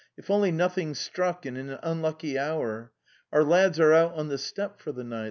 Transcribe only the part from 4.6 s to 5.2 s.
for the night.